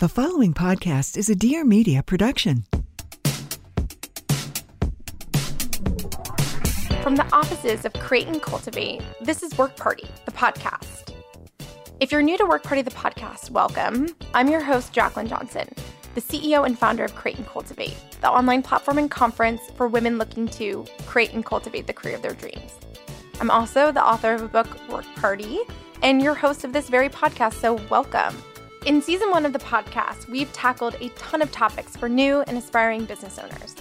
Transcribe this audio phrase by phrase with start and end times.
[0.00, 2.64] The following podcast is a Dear Media production.
[7.02, 11.12] From the offices of Create and Cultivate, this is Work Party, the podcast.
[12.00, 14.08] If you're new to Work Party, the podcast, welcome.
[14.32, 15.68] I'm your host, Jaclyn Johnson,
[16.14, 20.16] the CEO and founder of Create and Cultivate, the online platform and conference for women
[20.16, 22.72] looking to create and cultivate the career of their dreams.
[23.38, 25.58] I'm also the author of a book, Work Party,
[26.02, 28.34] and your host of this very podcast, so welcome.
[28.86, 32.56] In season one of the podcast, we've tackled a ton of topics for new and
[32.56, 33.74] aspiring business owners.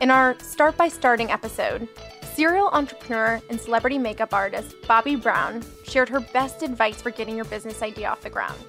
[0.00, 1.88] In our Start by Starting episode,
[2.34, 7.46] serial entrepreneur and celebrity makeup artist Bobbi Brown shared her best advice for getting your
[7.46, 8.64] business idea off the ground.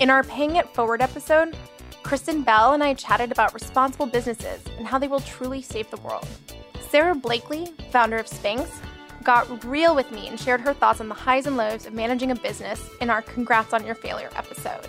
[0.00, 1.56] In our Paying It Forward episode,
[2.02, 6.00] Kristen Bell and I chatted about responsible businesses and how they will truly save the
[6.00, 6.26] world.
[6.88, 8.68] Sara Blakely, founder of Spanx,
[9.22, 12.30] got real with me and shared her thoughts on the highs and lows of managing
[12.30, 14.86] a business in our Congrats on Your Failure episode.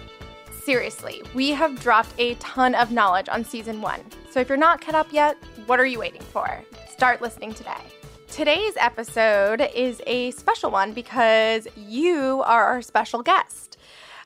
[0.52, 4.02] Seriously, we have dropped a ton of knowledge on season one.
[4.30, 6.64] So if you're not caught up yet, what are you waiting for?
[6.90, 7.82] Start listening today.
[8.28, 13.74] Today's episode is a special one because you are our special guest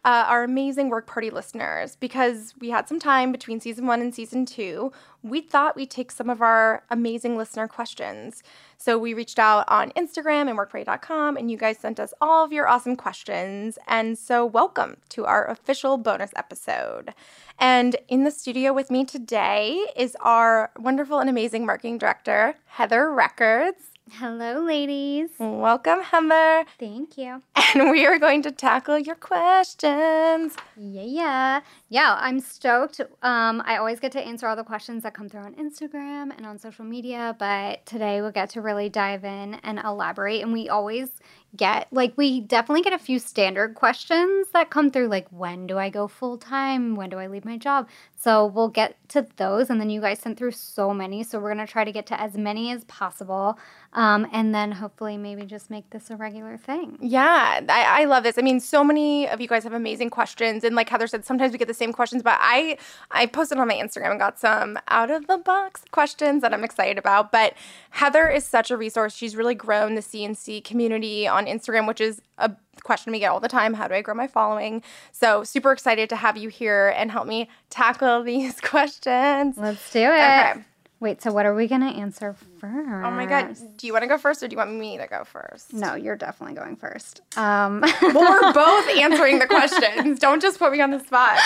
[0.07, 4.16] uh, our amazing work party listeners because we had some time between season one and
[4.16, 4.90] season two.
[5.30, 8.44] We thought we'd take some of our amazing listener questions.
[8.78, 12.54] So we reached out on Instagram and workparty.com, and you guys sent us all of
[12.54, 13.78] your awesome questions.
[13.88, 17.14] And so, welcome to our official bonus episode.
[17.60, 23.12] And in the studio with me today is our wonderful and amazing marketing director, Heather
[23.12, 23.97] Records.
[24.13, 25.29] Hello, ladies.
[25.38, 26.63] Welcome, Heather.
[26.79, 27.41] Thank you.
[27.75, 30.56] And we are going to tackle your questions.
[30.78, 31.62] Yeah, yeah.
[31.90, 33.01] Yeah, I'm stoked.
[33.22, 36.46] Um, I always get to answer all the questions that come through on Instagram and
[36.46, 40.41] on social media, but today we'll get to really dive in and elaborate.
[40.41, 41.09] And we always
[41.56, 45.78] get like we definitely get a few standard questions that come through like when do
[45.78, 46.96] I go full time?
[46.96, 47.88] When do I leave my job?
[48.16, 51.53] So we'll get to those and then you guys sent through so many, so we're
[51.53, 53.58] going to try to get to as many as possible.
[53.94, 56.97] Um, and then hopefully maybe just make this a regular thing.
[57.02, 58.38] Yeah, I, I love this.
[58.38, 61.52] I mean, so many of you guys have amazing questions, and like Heather said, sometimes
[61.52, 62.22] we get the same questions.
[62.22, 62.78] But I
[63.12, 66.64] I posted on my Instagram and got some out of the box questions that I'm
[66.64, 67.31] excited about.
[67.31, 67.53] But
[67.91, 69.16] Heather is such a resource.
[69.16, 72.52] She's really grown the CNC community on Instagram, which is a
[72.84, 73.74] question we get all the time.
[73.74, 74.84] How do I grow my following?
[75.12, 79.58] So super excited to have you here and help me tackle these questions.
[79.58, 80.03] Let's do it.
[80.06, 80.53] Okay.
[81.00, 82.64] Wait, so what are we going to answer first?
[82.90, 83.56] Oh my God.
[83.78, 85.72] Do you want to go first or do you want me to go first?
[85.72, 87.22] No, you're definitely going first.
[87.38, 87.81] Um.
[88.02, 90.18] well, we're both answering the questions.
[90.18, 91.38] Don't just put me on the spot.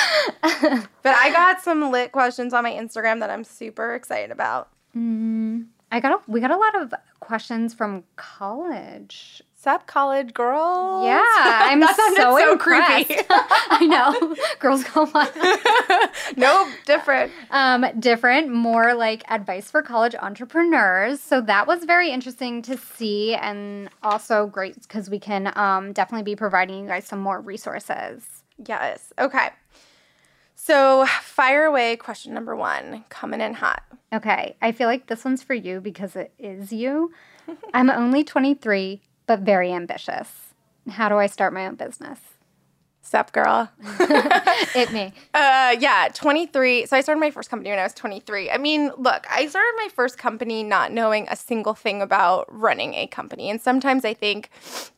[1.03, 4.69] But I got some lit questions on my Instagram that I'm super excited about.
[4.96, 5.31] Mm,
[5.91, 11.06] I got a, we got a lot of questions from college Sup, college girls?
[11.06, 13.16] Yeah, I'm so, so creepy.
[13.29, 14.35] I know.
[14.59, 15.28] Girls go on.
[16.35, 17.31] nope, different.
[17.51, 21.19] Um, different, more like advice for college entrepreneurs.
[21.19, 26.24] So that was very interesting to see and also great because we can um, definitely
[26.24, 28.24] be providing you guys some more resources.
[28.66, 29.13] Yes.
[29.19, 29.50] Okay.
[30.71, 33.83] So, fire away question number one, coming in hot.
[34.13, 34.56] Okay.
[34.62, 37.12] I feel like this one's for you because it is you.
[37.73, 40.29] I'm only 23 but very ambitious.
[40.89, 42.19] How do I start my own business?
[43.01, 43.69] Sup, girl.
[44.00, 45.12] it me.
[45.33, 46.85] Uh, yeah, 23.
[46.85, 48.50] So I started my first company when I was 23.
[48.50, 52.94] I mean, look, I started my first company not knowing a single thing about running
[52.94, 53.50] a company.
[53.50, 54.50] And sometimes I think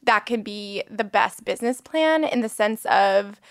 [0.03, 3.41] that can be the best business plan in the sense of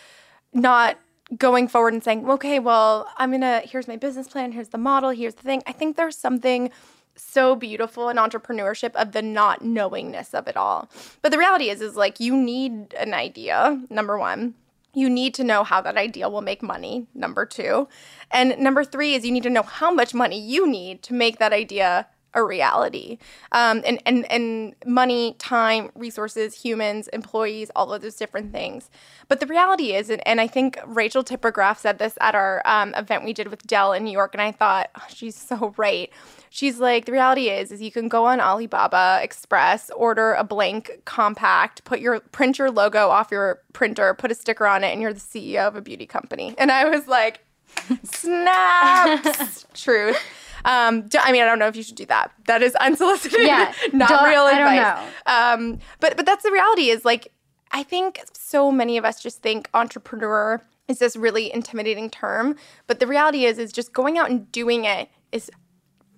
[0.52, 0.98] not
[1.36, 4.78] going forward and saying, okay, well, I'm going to, here's my business plan, here's the
[4.78, 5.62] model, here's the thing.
[5.66, 6.70] I think there's something
[7.14, 10.90] so beautiful in entrepreneurship of the not knowingness of it all.
[11.20, 14.54] But the reality is is like you need an idea, number 1.
[14.94, 17.88] you need to know how that idea will make money, number two.
[18.30, 21.38] And number three is you need to know how much money you need to make
[21.38, 23.18] that idea a reality.
[23.52, 28.90] Um, and, and, and money, time, resources, humans, employees, all of those different things.
[29.28, 32.94] But the reality is, and, and I think Rachel Tipograph said this at our um,
[32.94, 36.10] event we did with Dell in New York, and I thought, oh, she's so right.
[36.50, 41.00] She's like, the reality is, is you can go on Alibaba Express, order a blank
[41.06, 45.00] compact, put your print your logo off your printer, put a sticker on it, and
[45.00, 46.54] you're the CEO of a beauty company.
[46.58, 47.40] And I was like,
[48.02, 50.18] snaps, truth.
[50.64, 52.30] Um, I mean, I don't know if you should do that.
[52.46, 55.08] That is unsolicited, Yeah, not don't- real I don't advice.
[55.26, 56.90] Um, but but that's the reality.
[56.90, 57.32] Is like
[57.70, 62.56] I think so many of us just think entrepreneur is this really intimidating term,
[62.86, 65.50] but the reality is is just going out and doing it is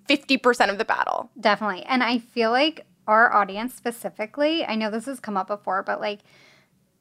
[0.07, 1.29] fifty percent of the battle.
[1.39, 1.83] Definitely.
[1.83, 5.99] And I feel like our audience specifically, I know this has come up before, but
[6.01, 6.19] like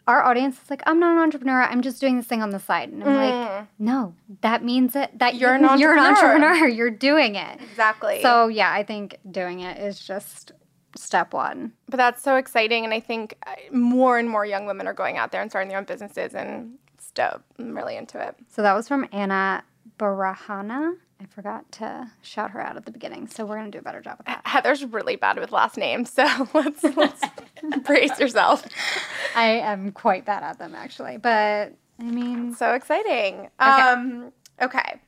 [0.07, 1.63] our audience is like, I'm not an entrepreneur.
[1.63, 2.91] I'm just doing this thing on the side.
[2.91, 5.41] And I'm like, no, that means it that Mm.
[5.41, 6.47] You're an You're an entrepreneur.
[6.49, 6.69] entrepreneur.
[6.79, 7.61] You're doing it.
[7.63, 8.21] Exactly.
[8.23, 10.53] So yeah, I think doing it is just
[10.97, 11.73] step one.
[11.89, 15.17] but that's so exciting, and I think uh, more and more young women are going
[15.17, 17.43] out there and starting their own businesses, and it's dope.
[17.59, 18.37] I'm really into it.
[18.49, 19.65] So that was from Anna
[19.99, 20.95] Barahana.
[21.21, 24.01] I forgot to shout her out at the beginning, so we're gonna do a better
[24.01, 24.43] job with that.
[24.45, 26.25] Heather's really bad with last names, so
[26.55, 27.23] let's let's
[27.85, 28.65] brace yourself.
[29.35, 33.51] I am quite bad at them actually, but I mean, So exciting.
[33.59, 35.01] Um, okay,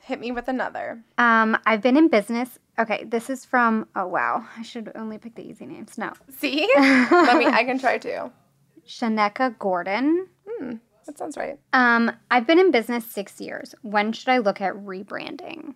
[0.00, 1.02] hit me with another.
[1.18, 2.58] um, I've been in business.
[2.78, 3.86] Okay, this is from.
[3.94, 5.96] Oh wow, I should only pick the easy names.
[5.98, 7.46] No, See, let me.
[7.46, 8.32] I can try too.
[8.86, 10.28] Shaneka Gordon.
[11.06, 11.58] That sounds right.
[11.74, 13.74] Um, I've been in business six years.
[13.82, 15.74] When should I look at rebranding?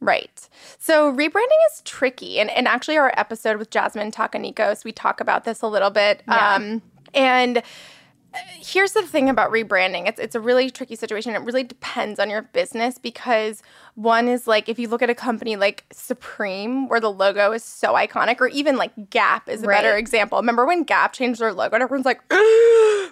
[0.00, 0.48] Right.
[0.78, 2.40] So rebranding is tricky.
[2.40, 6.22] And, and actually, our episode with Jasmine Takanikos, we talk about this a little bit.
[6.26, 6.82] Um,
[7.12, 11.34] and uh, here's the thing about rebranding it's, it's a really tricky situation.
[11.34, 13.62] It really depends on your business because
[13.94, 17.64] one is like if you look at a company like Supreme, where the logo is
[17.64, 20.38] so iconic, or even like Gap is a better example.
[20.38, 22.20] Remember when Gap changed their logo and everyone's like,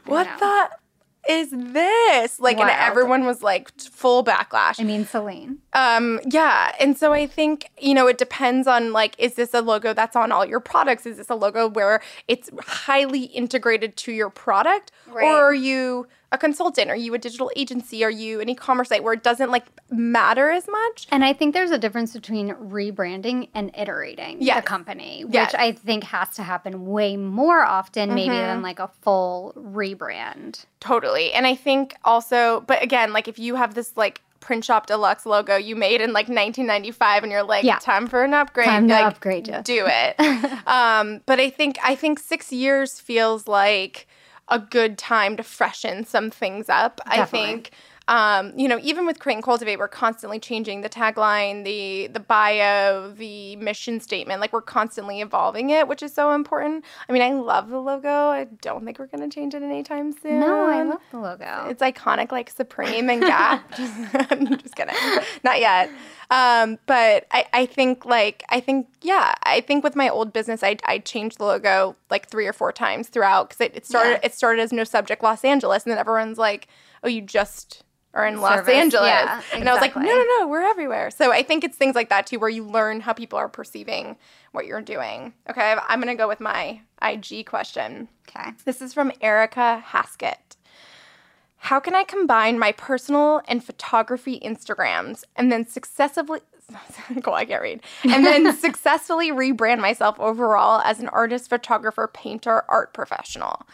[0.06, 0.70] what the
[1.28, 2.40] is this?
[2.40, 4.80] Like, and everyone was like full backlash.
[4.80, 5.58] I mean, Celine.
[5.74, 6.74] Um, yeah.
[6.80, 10.16] And so I think, you know, it depends on like, is this a logo that's
[10.16, 11.04] on all your products?
[11.04, 14.90] Is this a logo where it's highly integrated to your product?
[15.06, 15.24] Right.
[15.24, 16.90] Or are you a consultant?
[16.90, 18.04] Are you a digital agency?
[18.04, 21.06] Are you an e-commerce site where it doesn't like matter as much?
[21.10, 24.56] And I think there's a difference between rebranding and iterating Yes.
[24.56, 25.54] the company, which Yes.
[25.54, 30.66] I think has to happen way more often, maybe than like a full rebrand.
[30.80, 31.32] Totally.
[31.32, 35.26] And I think also, but again, like if you have this like print shop deluxe
[35.26, 37.78] logo you made in like 1995 and you're like Yeah.
[37.80, 39.62] time for an upgrade Time to like, upgrade ya.
[39.62, 40.14] do it
[40.68, 44.06] um but i think i think six years feels like
[44.50, 47.70] a good time to freshen some things up i think
[48.08, 52.20] um, you know, even with Create and Cultivate, we're constantly changing the tagline, the the
[52.20, 54.40] bio, the mission statement.
[54.40, 56.84] Like we're constantly evolving it, which is so important.
[57.08, 58.08] I mean, I love the logo.
[58.08, 60.40] I don't think we're gonna change it anytime soon.
[60.40, 61.66] No, I love the logo.
[61.68, 63.70] It's iconic, like Supreme and Gap.
[63.76, 63.94] just,
[64.62, 64.94] just kidding,
[65.44, 65.90] not yet.
[66.30, 70.62] Um, but I, I think like I think yeah, I think with my old business,
[70.62, 74.10] I I changed the logo like three or four times throughout because it, it started
[74.12, 74.20] Yeah.
[74.22, 76.68] it started as No Subject Los Angeles, and then everyone's like,
[77.04, 77.84] oh, you just
[78.18, 81.10] are in Los Service, Angeles, yeah, and I was like, no, no, no, we're everywhere.
[81.10, 84.16] So I think it's things like that too, where you learn how people are perceiving
[84.52, 85.32] what you're doing.
[85.48, 88.08] Okay, I'm gonna go with my IG question.
[88.28, 88.50] Okay.
[88.64, 90.56] This is from Erica Haskett.
[91.58, 96.40] How can I combine my personal and photography Instagrams and then successively
[97.22, 97.80] cool, I can't read.
[98.04, 103.66] And then successfully rebrand myself overall as an artist, photographer, painter, art professional.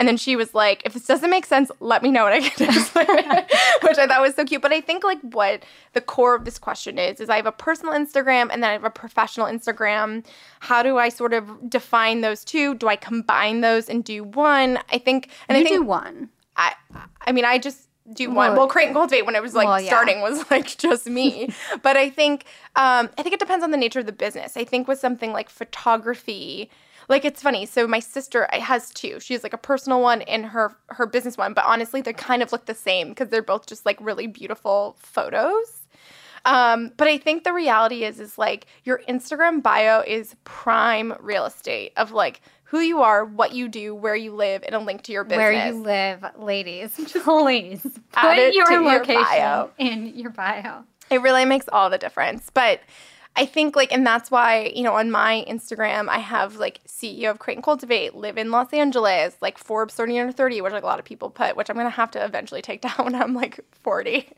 [0.00, 2.48] And then she was like, if this doesn't make sense, let me know and I
[2.48, 3.50] can it,"
[3.82, 4.62] which I thought was so cute.
[4.62, 7.52] But I think like what the core of this question is, is I have a
[7.52, 10.24] personal Instagram and then I have a professional Instagram.
[10.60, 12.74] How do I sort of define those two?
[12.76, 14.78] Do I combine those and do one?
[14.90, 16.30] I think, and you I think do one.
[16.56, 16.74] I
[17.20, 18.36] I mean I just do one.
[18.52, 19.86] Well- Well, create and cultivate when it was like Well, yeah.
[19.88, 21.52] starting was like just me.
[21.82, 24.56] but I think um, I think it depends on the nature of the business.
[24.56, 26.70] I think with something like photography,
[27.10, 27.66] like it's funny.
[27.66, 29.20] So my sister has two.
[29.20, 31.52] She has like a personal one and her her business one.
[31.52, 34.96] But honestly, they kind of look the same because they're both just like really beautiful
[34.98, 35.82] photos.
[36.46, 41.44] Um, but I think the reality is, is like your Instagram bio is prime real
[41.44, 45.02] estate of like who you are, what you do, where you live, and a link
[45.02, 45.38] to your business.
[45.38, 50.84] Where you live, ladies, please put your to your location in your bio.
[51.10, 52.48] It really makes all the difference.
[52.54, 52.80] But
[53.36, 57.30] I think like, and that's why, you know, on my Instagram, I have like CEO
[57.30, 60.82] of Create and Cultivate, live in Los Angeles, like Forbes 30 under 30, which like
[60.82, 63.14] a lot of people put, which I'm going to have to eventually take down when
[63.14, 64.28] I'm like 40.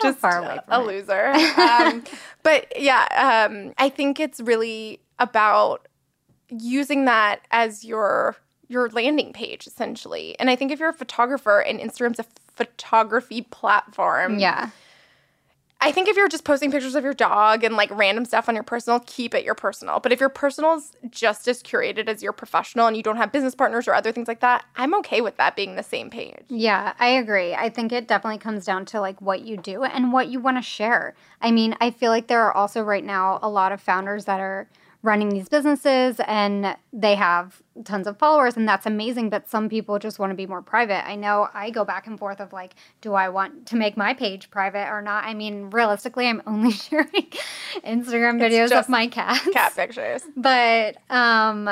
[0.00, 0.86] Just far away a it.
[0.86, 1.26] loser.
[1.60, 2.04] um,
[2.42, 5.88] but yeah, um, I think it's really about
[6.50, 8.36] using that as your
[8.68, 10.38] your landing page essentially.
[10.38, 14.70] And I think if you're a photographer and Instagram's a photography platform, Yeah.
[15.80, 18.54] I think if you're just posting pictures of your dog and like random stuff on
[18.56, 20.00] your personal, keep it your personal.
[20.00, 23.30] But if your personal is just as curated as your professional and you don't have
[23.30, 26.44] business partners or other things like that, I'm okay with that being the same page.
[26.48, 27.54] Yeah, I agree.
[27.54, 30.56] I think it definitely comes down to like what you do and what you want
[30.56, 31.14] to share.
[31.40, 34.40] I mean, I feel like there are also right now a lot of founders that
[34.40, 34.68] are
[35.02, 39.98] running these businesses and they have tons of followers and that's amazing, but some people
[39.98, 41.06] just want to be more private.
[41.06, 44.12] I know I go back and forth of like, do I want to make my
[44.12, 45.24] page private or not?
[45.24, 47.28] I mean, realistically, I'm only sharing
[47.84, 50.22] Instagram videos of my cats Cat pictures.
[50.36, 51.70] but um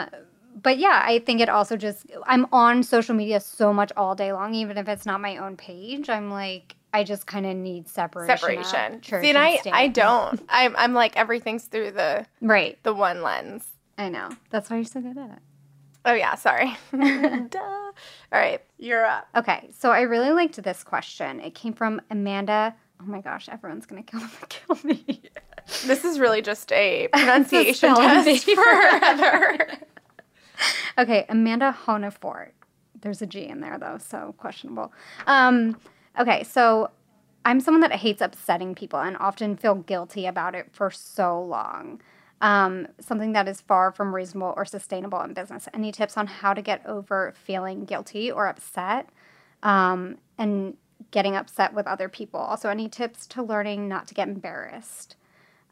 [0.63, 4.33] but yeah i think it also just i'm on social media so much all day
[4.33, 7.89] long even if it's not my own page i'm like i just kind of need
[7.89, 9.01] separation Separation.
[9.01, 9.73] church See, and I, state.
[9.73, 10.41] I don't.
[10.49, 13.65] I'm, I'm like everything's through the right the one lens.
[13.99, 15.39] i know that's why you're so good at it
[16.09, 16.73] Oh yeah, sorry.
[16.93, 17.59] Duh.
[17.59, 17.93] All
[18.33, 19.27] right, you're up.
[19.35, 23.87] okay so i really liked this question it came from amanda oh my gosh everyone's
[23.87, 25.21] gonna kill, kill me
[25.85, 29.69] This is really just a pronunciation test for Heather.
[30.97, 32.53] Okay, Amanda Honefort.
[33.03, 34.93] There's a G in there though, so questionable.
[35.27, 35.77] Um,
[36.19, 36.91] okay, so
[37.45, 42.01] I'm someone that hates upsetting people and often feel guilty about it for so long.
[42.41, 45.69] Um, something that is far from reasonable or sustainable in business.
[45.73, 49.09] Any tips on how to get over feeling guilty or upset
[49.63, 50.77] um, and
[51.13, 52.41] getting upset with other people?
[52.41, 55.17] Also, any tips to learning not to get embarrassed?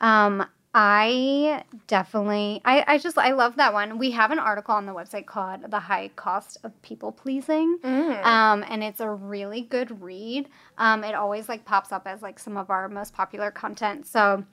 [0.01, 3.97] Um, I definitely, I, I just, I love that one.
[3.97, 7.79] We have an article on the website called The High Cost of People Pleasing.
[8.25, 10.49] Um, and it's a really good read.
[10.77, 14.05] Um, it always like pops up as like some of our most popular content.
[14.05, 14.45] So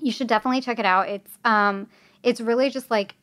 [0.00, 1.08] you should definitely check it out.
[1.08, 1.86] It's, um,
[2.24, 3.14] it's really just like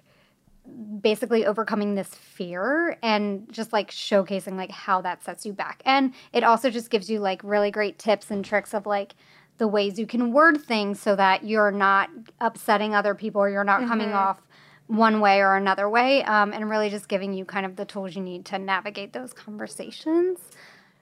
[1.01, 5.81] basically overcoming this fear and just like showcasing like how that sets you back.
[5.83, 9.15] And it also just gives you like really great tips and tricks of like
[9.59, 12.09] the ways you can word things so that you're not
[12.41, 14.41] upsetting other people or you're not coming off
[14.87, 18.15] one way or another way um, and really just giving you kind of the tools
[18.15, 20.39] you need to navigate those conversations.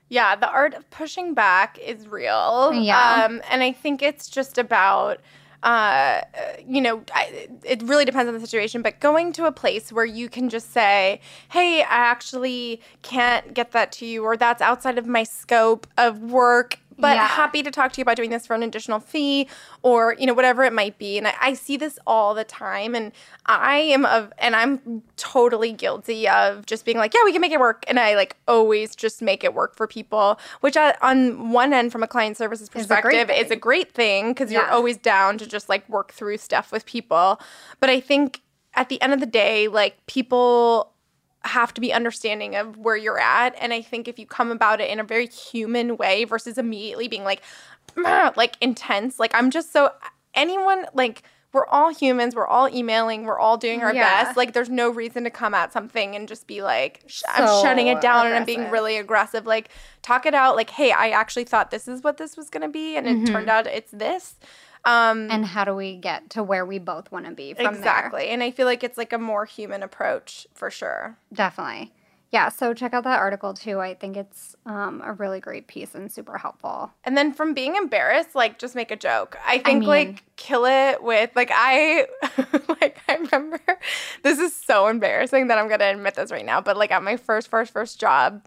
[0.10, 2.74] Yeah, the art of pushing back is real.
[2.74, 3.26] Yeah.
[3.26, 5.22] Um, and I think it's just about,
[5.64, 6.22] uh,
[6.66, 10.06] you know, I, it really depends on the situation, but going to a place where
[10.06, 14.98] you can just say, hey, I actually can't get that to you, or that's outside
[14.98, 16.80] of my scope of work.
[16.98, 17.28] But Yeah.
[17.28, 19.48] happy to talk to you about doing this for an additional fee
[19.84, 21.18] or, you know, whatever it might be.
[21.18, 22.96] And I, I see this all the time.
[22.96, 23.12] And
[23.46, 27.52] I am of, and I'm totally guilty of just being like, yeah, we can make
[27.52, 27.84] it work.
[27.88, 31.92] And I like always just make it work for people, which I, on one end,
[31.92, 35.70] from a client services perspective, is a great thing because you're always down to just
[35.70, 37.40] like work through stuff with people.
[37.80, 38.42] But I think
[38.74, 40.94] at the end of the day, like people
[41.48, 43.56] have to be understanding of where you're at.
[43.60, 47.08] And I think if you come about it in a very human way versus immediately
[47.08, 47.42] being like,
[47.96, 49.92] like intense, like I'm just so
[50.34, 51.24] anyone like
[51.54, 54.24] we're all humans, we're all emailing, we're all doing our Yeah.
[54.26, 54.38] best.
[54.38, 57.88] Like there's no reason to come at something and just be like, sh- I'm shutting
[57.88, 59.46] it down and I'm being really aggressive.
[59.48, 59.70] Like
[60.02, 60.56] talk it out.
[60.58, 63.26] Like, hey, I actually thought this is what this was gonna be, and it Mm-hmm.
[63.34, 64.36] turned out it's this.
[64.88, 67.74] Um, And how do we get to where we both want to be from there?
[67.74, 68.30] exactly.
[68.30, 71.18] And I feel like it's like a more human approach for sure.
[71.34, 71.94] Definitely.
[72.30, 73.80] Yeah, so check out that article too.
[73.80, 76.92] I think it's um, a really great piece and super helpful.
[77.06, 79.38] And then from being embarrassed, like just make a joke.
[79.48, 82.06] I think mean- like kill it with like I
[82.82, 83.60] like I remember
[84.24, 87.16] this is so embarrassing that I'm gonna admit this right now, but like at my
[87.16, 88.42] first first first job,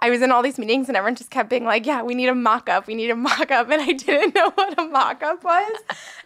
[0.00, 2.28] I was in all these meetings and everyone just kept being like, Yeah, we need
[2.28, 3.68] a mock up, we need a mock up.
[3.78, 5.72] And I didn't know what a mock up was.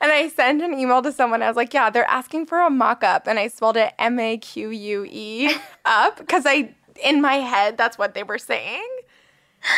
[0.00, 1.42] and I sent an email to someone.
[1.42, 3.26] I was like, Yeah, they're asking for a mock up.
[3.26, 7.78] And I spelled it M A Q U E up because I in my head
[7.78, 8.86] that's what they were saying.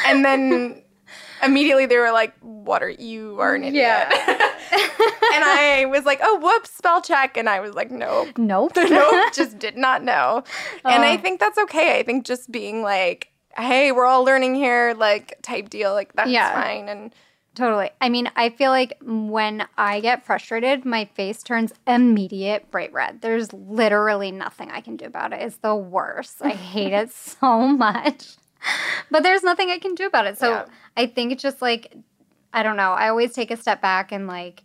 [0.06, 0.82] And then
[1.42, 4.08] immediately they were like, "What are you are an idiot?" Yeah.
[5.34, 8.72] and I was like, "Oh, whoops, spell check." And I was like, "Nope, Nope.
[8.76, 10.42] nope, just did not know."
[10.84, 11.18] And I oh.
[11.18, 11.98] think that's okay.
[11.98, 16.30] I think just being like, "Hey, we're all learning here," like type deal, like that's
[16.30, 16.52] Yeah.
[16.52, 16.88] fine.
[16.88, 17.14] And
[17.54, 17.90] Totally.
[18.00, 23.20] I mean, I feel like when I get frustrated, my face turns immediate bright red.
[23.20, 25.40] There's literally nothing I can do about it.
[25.40, 26.42] It's the worst.
[26.42, 28.30] I hate it so much.
[29.08, 30.37] But there's nothing I can do about it.
[30.37, 30.64] So Yeah.
[30.96, 31.94] I think it's just like,
[32.52, 32.90] I don't know.
[32.90, 34.64] I always take a step back and like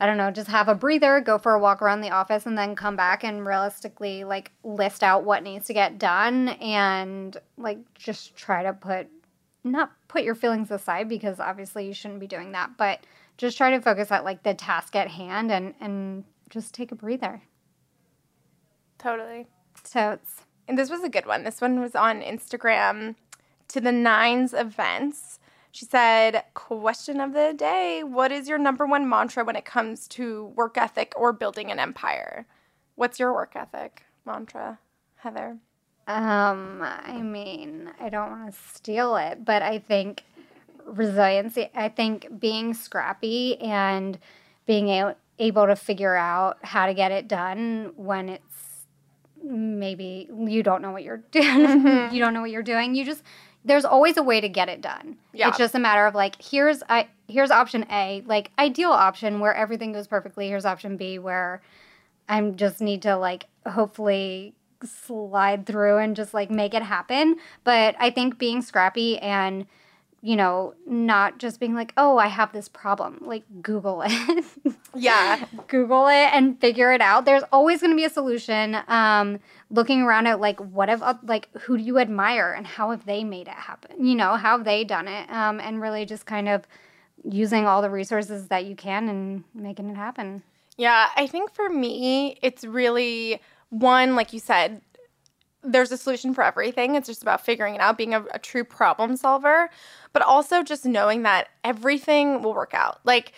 [0.00, 2.56] I don't know, just have a breather, go for a walk around the office, and
[2.56, 7.78] then come back and realistically like list out what needs to get done and like
[7.94, 9.08] just try to put
[9.64, 13.00] not put your feelings aside because obviously you shouldn't be doing that, but
[13.36, 16.94] just try to focus at like the task at hand and and just take a
[16.94, 17.42] breather.
[18.98, 19.46] Totally.
[19.84, 21.44] So it's And this was a good one.
[21.44, 23.16] This one was on Instagram
[23.68, 25.37] to the Nines events.
[25.70, 30.08] She said, Question of the day What is your number one mantra when it comes
[30.08, 32.46] to work ethic or building an empire?
[32.94, 34.78] What's your work ethic mantra,
[35.16, 35.58] Heather?
[36.06, 40.24] Um, I mean, I don't want to steal it, but I think
[40.86, 44.18] resiliency, I think being scrappy and
[44.66, 48.86] being a- able to figure out how to get it done when it's
[49.42, 52.94] maybe you don't know what you're doing, you don't know what you're doing.
[52.94, 53.22] You just
[53.64, 55.16] there's always a way to get it done.
[55.32, 55.48] Yeah.
[55.48, 59.54] It's just a matter of like here's I here's option A, like ideal option where
[59.54, 60.48] everything goes perfectly.
[60.48, 61.60] Here's option B where
[62.28, 67.36] I just need to like hopefully slide through and just like make it happen.
[67.64, 69.66] But I think being scrappy and
[70.20, 73.18] you know, not just being like, oh, I have this problem.
[73.20, 74.44] Like, Google it.
[74.94, 75.44] Yeah.
[75.68, 77.24] Google it and figure it out.
[77.24, 78.76] There's always going to be a solution.
[78.88, 79.38] Um,
[79.70, 83.24] looking around at like, what have, like, who do you admire and how have they
[83.24, 84.04] made it happen?
[84.04, 85.30] You know, how have they done it?
[85.30, 86.66] Um, and really just kind of
[87.24, 90.42] using all the resources that you can and making it happen.
[90.76, 94.80] Yeah, I think for me, it's really one, like you said,
[95.62, 96.94] there's a solution for everything.
[96.94, 99.70] It's just about figuring it out, being a, a, true problem solver,
[100.12, 103.00] but also just knowing that everything will work out.
[103.04, 103.32] Like,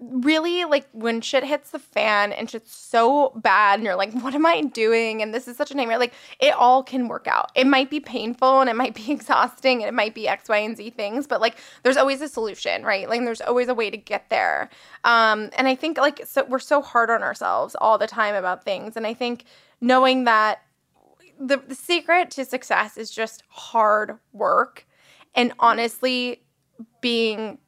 [0.00, 4.34] really, like when shit hits the fan and shit's so bad, and you're like, what
[4.34, 5.22] am I doing?
[5.22, 5.98] And this is such a nightmare.
[5.98, 7.50] Like, it all can work out.
[7.54, 10.58] It might be painful and it might be exhausting and it might be X, Y,
[10.58, 13.08] and Z things, but like, there's always a solution, right?
[13.08, 14.68] Like, there's always a way to get there.
[15.04, 18.64] Um, and I think, like, so we're so hard on ourselves all the time about
[18.64, 18.96] things.
[18.96, 19.44] And I think
[19.80, 20.62] knowing that
[21.38, 24.86] the, the secret to success is just hard work
[25.34, 26.42] and honestly
[27.00, 27.58] being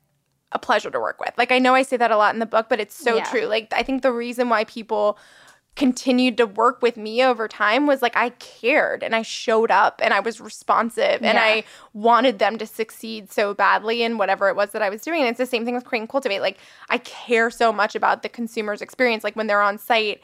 [0.52, 1.32] a pleasure to work with.
[1.36, 3.24] Like I know I say that a lot in the book, but it's so Yeah.
[3.24, 3.46] true.
[3.46, 5.18] Like I think the reason why people
[5.74, 10.00] continued to work with me over time was like I cared and I showed up
[10.02, 14.56] and I was responsive and I wanted them to succeed so badly in whatever it
[14.56, 15.20] was that I was doing.
[15.20, 16.40] And it's the same thing with Create and Cultivate.
[16.40, 19.22] Like I care so much about the consumer's experience.
[19.22, 20.22] Like when they're on site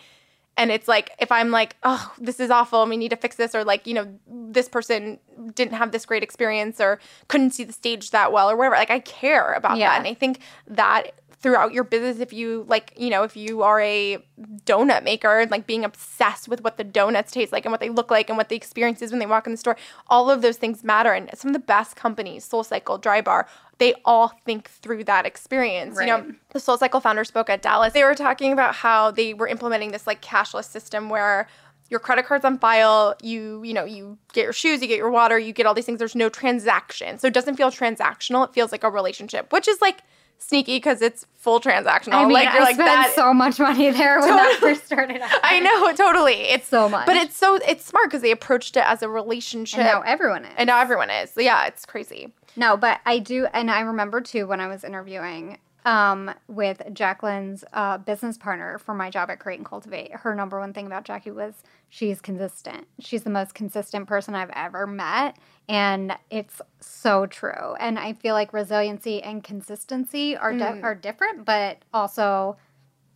[0.56, 3.36] and it's like if i'm like oh this is awful and we need to fix
[3.36, 5.18] this or like you know this person
[5.54, 8.90] didn't have this great experience or couldn't see the stage that well or whatever like
[8.90, 9.90] i care about Yeah.
[9.90, 11.12] that and i think that
[11.42, 14.18] throughout your business if you like you know if you are a
[14.64, 17.88] donut maker and like being obsessed with what the donuts taste like and what they
[17.88, 19.76] look like and what the experience is when they walk in the store
[20.08, 23.94] all of those things matter and some of the best companies SoulCycle dry bar they
[24.04, 27.92] all think through that experience you know the SoulCycle founder spoke at Dallas.
[27.92, 31.48] They were talking about how they were implementing this like cashless system where
[31.88, 35.10] your credit card's on file, you you know, you get your shoes, you get your
[35.10, 35.98] water, you get all these things.
[35.98, 37.18] There's no transaction.
[37.18, 38.48] So it doesn't feel transactional.
[38.48, 40.02] It feels like a relationship, which is like
[40.42, 42.14] sneaky because it's full transactional.
[42.14, 44.84] I mean, like I you're like spent that so much money there when that first
[44.86, 45.30] started out.
[45.42, 46.34] I know, totally.
[46.34, 47.06] It's So much.
[47.06, 49.80] But it's so it's smart because they approached it as a relationship.
[49.80, 50.52] And now everyone is.
[50.56, 51.32] and now everyone is.
[51.36, 52.32] Yeah, it's crazy.
[52.56, 57.64] No, but I do, and I remember too when I was interviewing um, with Jaclyn's
[57.72, 60.12] uh, business partner for my job at Create and Cultivate.
[60.12, 61.54] Her number one thing about Jackie was
[61.88, 62.86] she's consistent.
[63.00, 65.36] She's the most consistent person I've ever met,
[65.68, 67.74] and it's so true.
[67.78, 72.56] And I feel like resiliency and consistency are di- are different, but also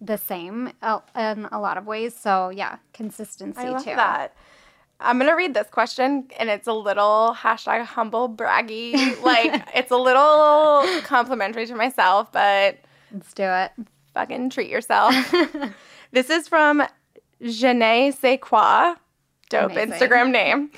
[0.00, 2.14] the same uh, in a lot of ways.
[2.14, 3.94] So yeah, consistency I love too.
[3.96, 4.34] that.
[4.98, 9.20] I'm gonna read this question, and it's a little hashtag humble braggy.
[9.22, 12.78] like it's a little complimentary to myself, but
[13.12, 13.72] Let's do it.
[14.14, 15.14] fucking treat yourself.
[16.12, 16.82] this is from
[17.42, 18.96] Janae Sequa.
[19.50, 19.92] Dope Amazing.
[19.92, 20.70] Instagram name.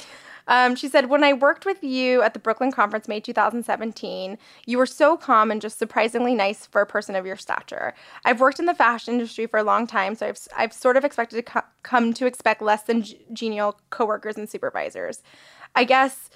[0.48, 4.78] Um, she said, When I worked with you at the Brooklyn Conference, May 2017, you
[4.78, 7.94] were so calm and just surprisingly nice for a person of your stature.
[8.24, 11.04] I've worked in the fashion industry for a long time, so I've, I've sort of
[11.04, 15.22] expected to co- come to expect less than g- genial coworkers and supervisors.
[15.76, 16.30] I guess.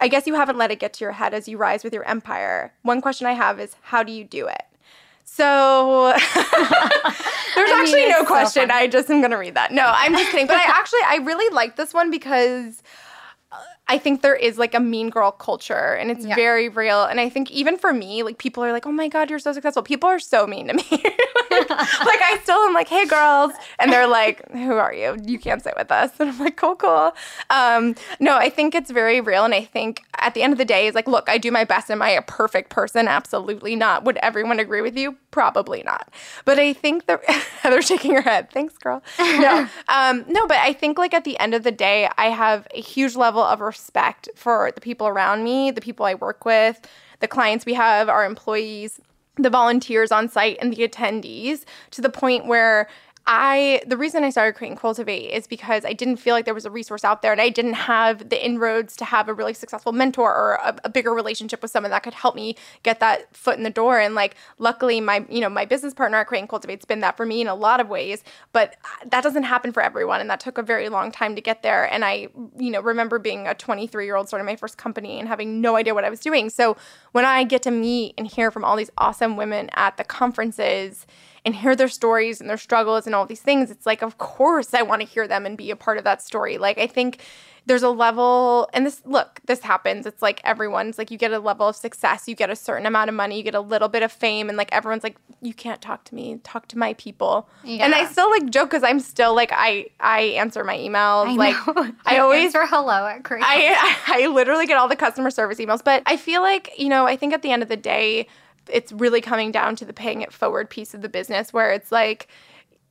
[0.00, 2.04] I guess you haven't let it get to your head as you rise with your
[2.04, 2.72] empire.
[2.82, 4.62] One question I have is how do you do it?
[5.24, 8.70] So there's I mean, actually no so question.
[8.70, 9.72] I just am gonna read that.
[9.72, 10.46] No, I'm just kidding.
[10.46, 12.82] But I actually I really like this one because
[13.90, 16.34] I think there is like a mean girl culture and it's Yeah.
[16.34, 17.04] very real.
[17.04, 19.52] And I think even for me, like people are like, oh my God, you're so
[19.52, 19.82] successful.
[19.82, 20.84] People are so mean to me.
[20.90, 23.52] like, like, I still am like, hey girls.
[23.78, 25.16] And they're like, who are you?
[25.24, 26.10] You can't sit with us.
[26.20, 27.12] And I'm like, cool, cool.
[27.50, 29.44] Um, no, I think it's very real.
[29.44, 31.64] And I think at the end of the day, is like, look, I do my
[31.64, 31.90] best.
[31.90, 33.08] Am I a perfect person?
[33.08, 34.04] Absolutely not.
[34.04, 35.16] Would everyone agree with you?
[35.30, 36.12] Probably not.
[36.44, 37.24] But I think that
[37.62, 38.50] Heather's shaking her head.
[38.50, 39.02] Thanks, girl.
[39.18, 42.66] No, um, no, but I think like at the end of the day, I have
[42.74, 46.80] a huge level of respect for the people around me, the people I work with,
[47.20, 49.00] the clients we have, our employees
[49.38, 52.88] the volunteers on site and the attendees to the point where
[53.30, 56.54] I the reason I started Create and Cultivate is because I didn't feel like there
[56.54, 59.52] was a resource out there and I didn't have the inroads to have a really
[59.52, 63.36] successful mentor or a, a, bigger relationship with someone that could help me get that
[63.36, 64.00] foot in the door.
[64.00, 67.18] And like luckily my you know my business partner at Create and Cultivate's been that
[67.18, 70.22] for me in a lot of ways but that doesn't happen for everyone.
[70.22, 71.84] And that took a very long time to get there.
[71.92, 75.28] And I you know remember being a 23 year old starting my first company and
[75.28, 76.48] having no idea what I was doing.
[76.48, 76.78] So
[77.12, 81.06] when I get to meet and hear from all these awesome women at the conferences
[81.44, 84.74] and hear their stories and their struggles and all these things, it's like, of course,
[84.74, 86.58] I want to hear them and be a part of that story.
[86.58, 87.18] Like, I think
[87.68, 90.06] there's a level, and this, look, this happens.
[90.06, 93.10] It's like everyone's like, you get a level of success, you get a certain amount
[93.10, 95.82] of money, you get a little bit of fame, and like everyone's like, you can't
[95.82, 97.48] talk to me, talk to my people.
[97.62, 97.84] Yeah.
[97.84, 101.28] And I still like joke because I'm still like, I I answer my emails.
[101.28, 101.94] I like.
[102.06, 103.44] I always answer hello at Crazy.
[103.46, 107.06] I, I literally get all the customer service emails, but I feel like, you know,
[107.06, 108.26] I think at the end of the day,
[108.72, 111.92] it's really coming down to the paying it forward piece of the business where it's
[111.92, 112.28] like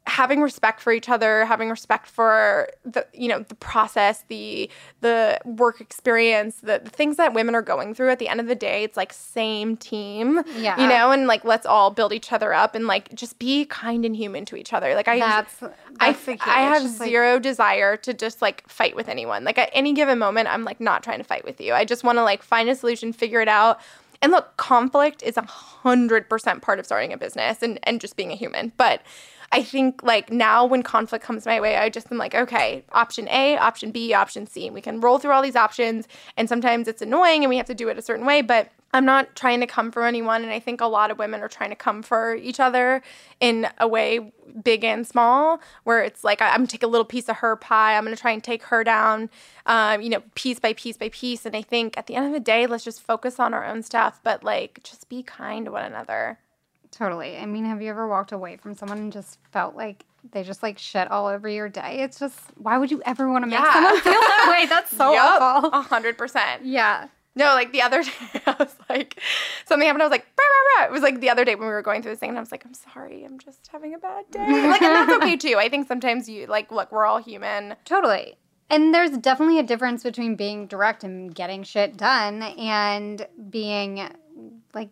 [0.07, 4.69] having respect for each other having respect for the you know the process the
[5.01, 8.09] the work experience the, the things that women are going through.
[8.09, 10.79] At the end of the day it's like same team yeah.
[10.79, 14.05] you know and like let's all build each other up and like just be kind
[14.05, 14.95] and human to each other.
[14.95, 19.43] Like i that's, that's I, I have zero desire to just like fight with anyone.
[19.43, 21.73] Like at any given moment i'm like not trying to fight with you.
[21.73, 23.81] I just want to like find a solution figure it out
[24.21, 28.15] and look, conflict is a hundred percent part of starting a business and, and just
[28.15, 28.71] being a human.
[28.77, 29.01] But
[29.51, 33.27] I think like now when conflict comes my way, I just am like, okay, option
[33.29, 34.67] A, option B, option C.
[34.67, 36.07] And we can roll through all these options.
[36.36, 38.41] And sometimes it's annoying and we have to do it a certain way.
[38.41, 40.43] But I'm not trying to come for anyone.
[40.43, 43.01] And I think a lot of women are trying to come for each other
[43.39, 44.31] in a way,
[44.63, 47.97] big and small, where it's like, I'm gonna take a little piece of her pie.
[47.97, 49.29] I'm going to try and take her down,
[49.65, 51.45] um, you know, piece by piece by piece.
[51.45, 53.83] And I think at the end of the day, let's just focus on our own
[53.83, 56.39] stuff, but like just be kind to one another.
[56.97, 57.38] Totally.
[57.38, 60.63] I mean, have you ever walked away from someone and just felt like they just
[60.63, 61.99] like shit all over your day?
[61.99, 63.71] It's just, why would you ever want to make yeah.
[63.71, 64.65] someone feel that way?
[64.65, 65.69] That's so yep, awful.
[65.73, 66.65] A hundred percent.
[66.65, 67.10] Yeah.
[67.36, 69.21] No, like the other day, I was like,
[69.67, 70.01] something happened.
[70.01, 70.89] I was like, rah, rah, rah.
[70.89, 72.41] it was like the other day when we were going through this thing, and I
[72.41, 74.39] was like, I'm sorry, I'm just having a bad day.
[74.67, 75.57] Like, and that's okay too.
[75.57, 77.75] I think sometimes you like, look, we're all human.
[77.86, 78.38] Totally.
[78.71, 84.10] And there's definitely a difference between being direct and getting shit done and being
[84.73, 84.89] like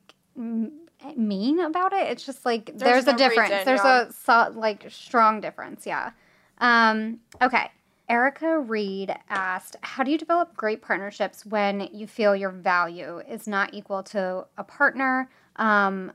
[1.15, 2.07] mean about it.
[2.09, 3.51] It's just like there's, there's no a difference.
[3.51, 4.07] Reason, there's yeah.
[4.07, 5.85] a so, like strong difference.
[5.85, 6.11] Yeah.
[6.59, 7.69] Um, okay.
[8.07, 13.47] Erica Reed asked, How do you develop great partnerships when you feel your value is
[13.47, 15.29] not equal to a partner?
[15.55, 16.11] Um,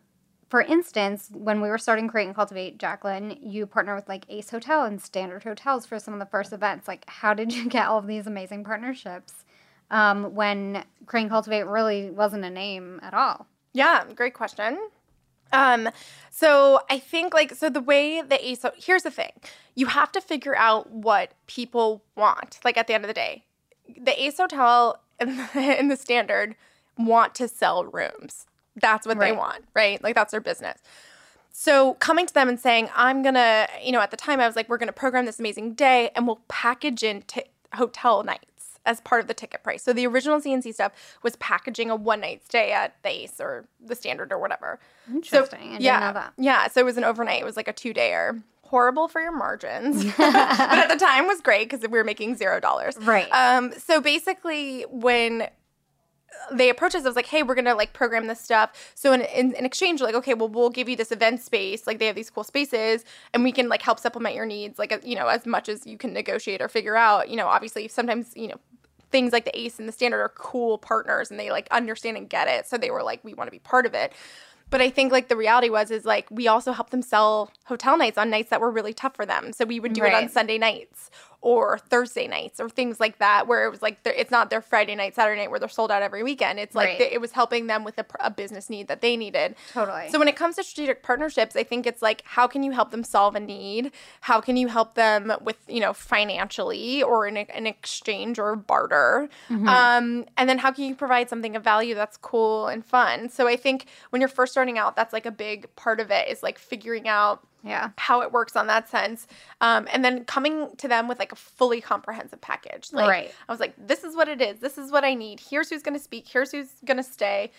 [0.50, 4.50] for instance, when we were starting Create and Cultivate, Jaclyn, you partner with like Ace
[4.50, 6.88] Hotel and Standard Hotels for some of the first events.
[6.88, 9.44] Like, how did you get all of these amazing partnerships
[9.90, 13.46] um, when Create and Cultivate really wasn't a name at all?
[13.72, 14.78] Yeah, great question.
[15.52, 15.88] Um,
[16.30, 19.32] so I think like so the way the ACE here's the thing.
[19.74, 22.60] You have to figure out what people want.
[22.64, 23.44] Like at the end of the day.
[24.00, 26.54] The Ace Hotel and the, and the standard
[26.96, 28.46] want to sell rooms.
[28.76, 29.30] That's what right.
[29.30, 30.02] they want, right?
[30.02, 30.78] Like that's their business.
[31.52, 34.56] So coming to them and saying, I'm gonna, you know, at the time I was
[34.56, 38.46] like, we're gonna program this amazing day and we'll package in t- hotel night
[38.86, 39.82] as part of the ticket price.
[39.82, 43.66] So the original CNC stuff was packaging a one night stay at the Ace or
[43.84, 44.78] the Standard or whatever.
[45.12, 45.74] Interesting.
[45.74, 46.68] So, yeah, Yeah.
[46.68, 47.40] So it was an overnight.
[47.40, 48.42] It was like a two dayer.
[48.62, 52.60] Horrible for your margins, but at the time was great because we were making zero
[52.60, 52.96] dollars.
[52.98, 53.28] Right.
[53.32, 53.72] Um.
[53.72, 55.48] So basically, when
[56.50, 57.04] they approached us.
[57.04, 58.92] I was like, hey, we're gonna like program this stuff.
[58.94, 61.86] So in, in, in, exchange, like, okay, well, we'll give you this event space.
[61.86, 64.98] Like they have these cool spaces, and we can like help supplement your needs, like
[65.04, 67.28] you know, as much as you can negotiate or figure out.
[67.28, 68.60] You know, obviously, sometimes you know
[69.10, 72.28] things like the ace and the standard are cool partners and they like understand and
[72.28, 74.12] get it so they were like we want to be part of it
[74.70, 77.98] but I think like the reality was is like we also helped them sell hotel
[77.98, 79.52] nights on nights that were really tough for them.
[79.52, 80.12] So we would do right.
[80.12, 81.10] it on Sunday nights
[81.42, 84.94] or Thursday nights or things like that, where it was like it's not their Friday
[84.94, 86.58] night, Saturday night where they're sold out every weekend.
[86.58, 87.12] It's like right.
[87.12, 89.54] it was helping them with a, a, business need that they needed.
[89.72, 90.08] Totally.
[90.10, 92.90] So when it comes to strategic partnerships, I think it's like how can you help
[92.90, 93.92] them solve a need?
[94.20, 99.28] How can you help them with you know financially or in an exchange or barter?
[99.48, 99.68] Mm-hmm.
[99.68, 103.30] Um, and then how can you provide something of value that's cool and fun?
[103.30, 106.28] So I think when you're first starting out, that's like a big part of it
[106.28, 107.90] is like figuring out Yeah.
[107.96, 109.26] how it works on that sense.
[109.60, 112.88] Um, and then coming to them with like a fully comprehensive package.
[112.92, 113.34] Like, Right.
[113.48, 114.60] I was like, this is what it is.
[114.60, 115.40] This is what I need.
[115.40, 116.26] Here's who's going to speak.
[116.28, 117.50] Here's who's going to stay.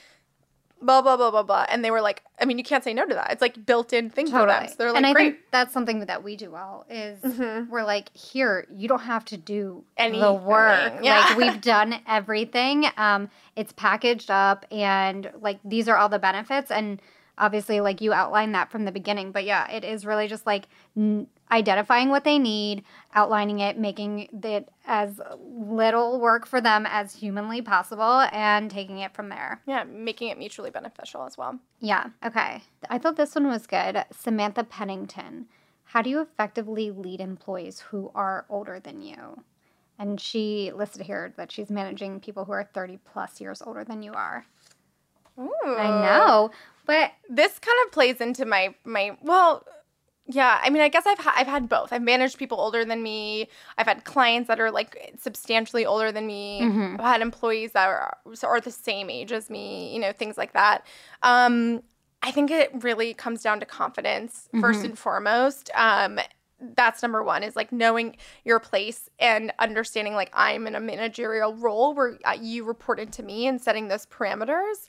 [0.84, 1.68] Blah, blah, blah, blah, blah.
[1.70, 3.32] And they were like, I mean, you can't say no to that.
[3.34, 4.68] It's like built in thing for them.
[4.68, 5.34] So they're like, and I great.
[5.34, 7.70] think that's something that we do well is Mhm.
[7.70, 10.94] we're like, here, you don't have to do the work.
[11.04, 11.20] yeah.
[11.30, 12.88] Like we've done everything.
[12.98, 17.00] Um, it's packaged up and like these are all the benefits and
[17.42, 19.34] obviously like you outlined that from the beginning.
[19.34, 24.30] But yeah, it is really just like n- identifying what they need, outlining it, making
[24.44, 29.60] it as little work for them as humanly possible and taking it from there.
[29.68, 31.60] yeah, making it mutually beneficial as well.
[31.82, 32.12] Yeah.
[32.24, 32.62] Okay.
[32.90, 34.06] I thought this one was good.
[34.18, 35.48] Samantha Pennington.
[35.84, 39.42] How do you effectively lead employees who are older than you?
[40.00, 44.02] And she listed here that she's managing people who are 30 plus years older than
[44.02, 44.46] you are.
[45.40, 45.52] Ooh.
[45.66, 46.52] I know.
[46.92, 49.66] But this kind of plays into my my well
[50.28, 51.92] yeah i mean i guess i've ha- i've had both.
[51.94, 53.48] I've managed people older than me.
[53.78, 56.62] I've had clients that are like substantially older than me.
[56.64, 56.94] Mhm.
[57.00, 60.54] i've had employees that are are the same age as me you know things like
[60.54, 60.86] that.
[61.24, 61.82] Um
[62.24, 65.72] i think it really comes down to confidence first and foremost.
[65.76, 66.20] Um
[66.76, 71.56] that's number one is like knowing your place and understanding like i'm in a managerial
[71.56, 74.80] role where uh, you reported to me and setting those parameters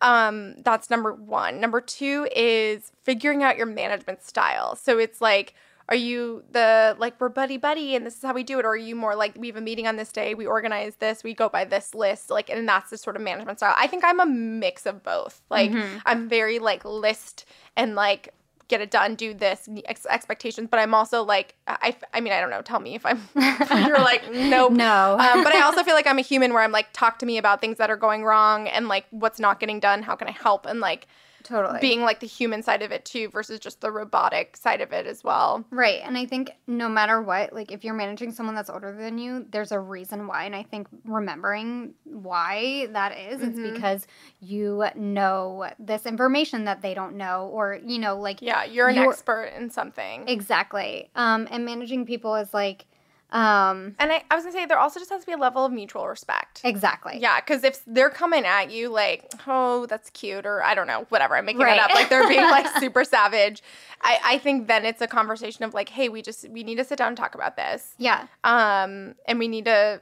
[0.00, 1.60] um that's number one.
[1.60, 4.76] Number two is figuring out your management style.
[4.76, 5.54] So it's like
[5.88, 8.68] are you the like we're buddy buddy and this is how we do it or
[8.68, 11.34] are you more like we have a meeting on this day we organize this we
[11.34, 13.74] go by this list like and that's the sort of management style.
[13.76, 15.42] I think i'm a mix of both.
[15.50, 15.72] Like
[16.06, 17.44] i'm very like list
[17.76, 18.32] and like
[18.70, 22.40] get it done do this ex- expectations but i'm also like i i mean i
[22.40, 23.20] don't know tell me if i'm
[23.86, 25.18] you're like nope no.
[25.18, 27.38] um, but I also feel like I'm a human where I'm like, talk to me
[27.38, 30.02] about things that are going wrong and like what's not getting done.
[30.02, 30.66] How can I help?
[30.66, 31.06] And like
[31.42, 31.80] totally.
[31.80, 35.06] being like the human side of it too versus just the robotic side of it
[35.06, 35.64] as well.
[35.70, 36.00] Right.
[36.04, 39.46] And I think no matter what, like if you're managing someone that's older than you,
[39.50, 40.44] there's a reason why.
[40.44, 43.72] And I think remembering why that is, it's Mhm.
[43.74, 44.06] because
[44.40, 48.96] you know this information that they don't know, or, you know, like Yeah, you're an
[48.96, 50.28] You're- expert in something.
[50.28, 51.10] exactly.
[51.14, 52.86] Um, and managing people is like,
[53.32, 55.64] um, and I, I was gonna say there also just has to be a level
[55.64, 56.60] of mutual respect.
[56.64, 57.18] exactly.
[57.20, 61.06] Yeah, because if they're coming at you like, oh, that's cute, or I don't know,
[61.10, 61.74] whatever, I'm making Right.
[61.76, 63.62] it up, like they're being like super savage.
[64.02, 66.84] I, I think then it's a conversation of like, hey, we just we need to
[66.84, 67.94] sit down and talk about this.
[67.98, 68.26] Yeah.
[68.44, 70.00] um and we need to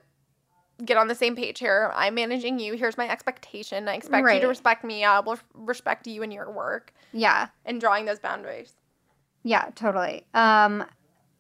[0.85, 4.39] get on the same page here i'm managing you here's my expectation i expect you
[4.41, 7.49] to respect me i will respect you and your work Yeah.
[7.65, 8.75] and drawing those boundaries
[9.43, 10.25] Yeah, totally.
[10.35, 10.85] Um,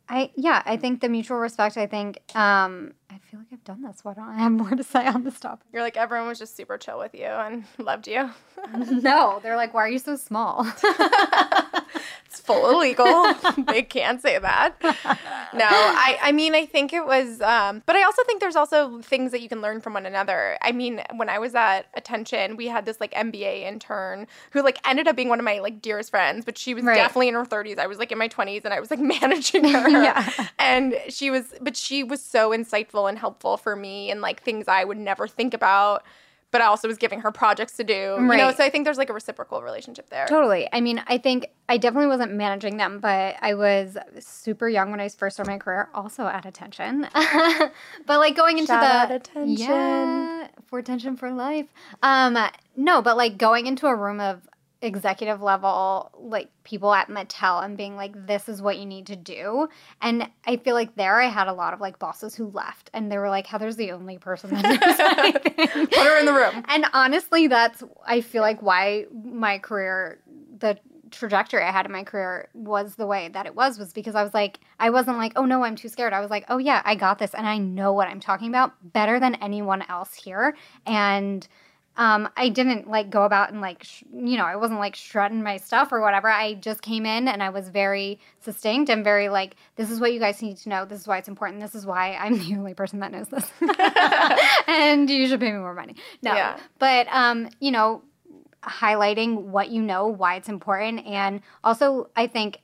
[0.08, 1.76] I yeah, I think the mutual respect.
[1.76, 4.04] I think um, I feel like I've done this.
[4.04, 5.66] Why don't I have more to say on this topic?
[5.72, 8.30] you're like everyone was just super chill with you and loved you
[8.90, 10.66] no, they're like, why are you so small?
[12.28, 13.32] it's full illegal
[13.68, 14.74] they can't say that.
[14.82, 19.00] No i i mean i think it was um but i also think there's also
[19.00, 20.58] things that you can learn from one another.
[20.60, 24.78] I mean when i was at attention we had this like mba intern who like
[24.86, 26.96] ended up being one of my like dearest friends but she was Right.
[26.96, 29.64] definitely in her 30s i was like in my 20s and i was like managing
[29.68, 29.88] her.
[29.88, 30.30] Yeah.
[30.58, 34.68] and she was but she was so insightful and helpful for me and like things
[34.68, 36.04] i would never think about
[36.50, 38.98] but i also was giving her projects to do you know so i think there's
[38.98, 40.68] like a reciprocal relationship there Totally.
[40.72, 45.00] I mean, I think I definitely wasn't managing them, but I was super young when
[45.00, 47.06] I first started my career, also at attention.
[48.06, 49.56] but like going into Shout the Attention.
[49.56, 51.66] yeah, for attention for life.
[52.02, 52.36] Um,
[52.76, 54.48] no, but like going into a room of
[54.80, 59.16] executive level like people at Mattel and being like this is what you need to
[59.16, 59.68] do.
[60.00, 63.10] And I feel like there I had a lot of like bosses who left and
[63.10, 65.86] they were like Heather's the only person that knows anything.
[65.86, 66.64] Put her in the room.
[66.68, 70.20] And honestly, that's I feel like why my career,
[70.58, 70.78] the
[71.10, 74.22] trajectory I had in my career was the way that it was was because I
[74.22, 76.12] was like I wasn't like oh no I'm too scared.
[76.12, 78.74] I was like oh yeah I got this and I know what I'm talking about
[78.92, 80.56] better than anyone else here.
[80.86, 81.46] And
[81.98, 85.42] um, I didn't like go about and like sh- you know I wasn't like shredding
[85.42, 86.28] my stuff or whatever.
[86.30, 90.12] I just came in and I was very succinct and very like this is what
[90.12, 90.84] you guys need to know.
[90.84, 91.60] This is why it's important.
[91.60, 93.50] This is why I'm the only person that knows this.
[94.68, 95.96] And you should pay me more money.
[96.22, 96.34] No.
[96.34, 96.58] Yeah.
[96.78, 98.02] but um you know
[98.62, 102.60] highlighting what you know why it's important and also I think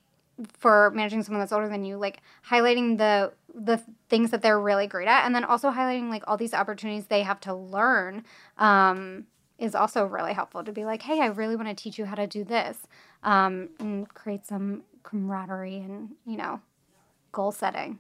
[0.52, 4.86] for managing someone that's older than you like highlighting the the things that they're really
[4.86, 8.24] great at and then also highlighting like all these opportunities they have to learn
[8.58, 9.26] um,
[9.58, 12.14] is also really helpful to be like hey i really want to teach you how
[12.14, 12.78] to do this
[13.22, 16.60] um, and create some camaraderie and you know
[17.32, 17.98] goal setting.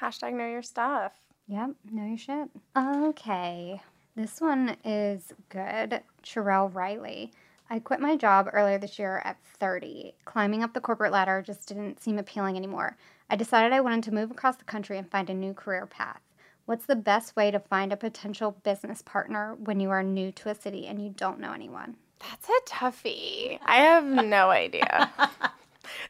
[0.00, 1.12] Hashtag know your stuff.
[1.48, 2.48] Yep know your shit.
[2.76, 3.80] Okay
[4.16, 6.00] this one is good.
[6.24, 7.32] Sherelle Riley.
[7.68, 10.14] I quit my job earlier this year at 30.
[10.24, 12.96] Climbing up the corporate ladder just didn't seem appealing anymore.
[13.28, 16.20] I decided I wanted to move across the country and find a new career path.
[16.64, 20.48] What's the best way to find a potential business partner when you are new to
[20.48, 21.96] a city and you don't know anyone?
[22.20, 23.58] That's a toughie.
[23.64, 25.12] I have no idea.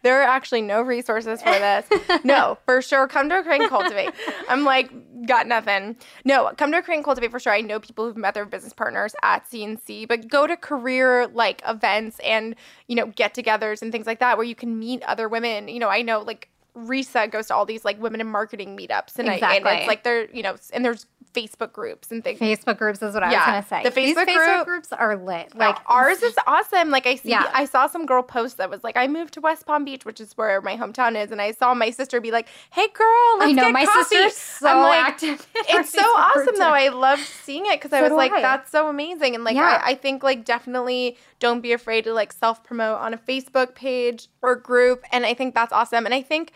[0.03, 1.87] There are actually no resources for this.
[2.25, 3.07] No, for sure.
[3.07, 4.11] Come to a and Cultivate.
[4.49, 4.91] I'm like,
[5.27, 5.97] got nothing.
[6.25, 7.53] No, come to a and Cultivate for sure.
[7.53, 11.63] I know people who've met their business partners at CNC, but go to career like
[11.67, 12.57] events and,
[12.89, 15.69] you know, get togethers and things like that where you can meet other women.
[15.69, 19.19] You know, I know like Risa goes to all these like women in marketing meetups
[19.19, 19.73] and, I, and Exactly.
[19.73, 22.39] it's like they're, you know, and there's Facebook groups and things.
[22.41, 23.89] Facebook groups is what I Yeah, was gonna say.
[23.89, 25.55] the These Facebook Facebook group- groups are lit.
[25.55, 26.91] Like Like ours is awesome.
[26.91, 27.51] Like I see, Yeah.
[27.53, 30.21] I saw some girl post that was like, I moved to West Palm Beach, which
[30.21, 33.51] is where my hometown is, and I saw my sister be like, "Hey, girl, let's
[33.51, 35.47] I know get my coffee." sister's so I'm like, active.
[35.69, 36.71] It's so awesome though.
[36.73, 38.41] I loved seeing it because I was like, I.
[38.41, 39.35] that's so amazing.
[39.35, 39.83] And like, Yeah.
[39.85, 43.75] I, I think like definitely don't be afraid to like self promote on a Facebook
[43.75, 45.05] page or group.
[45.13, 46.05] And I think that's awesome.
[46.07, 46.53] And I think,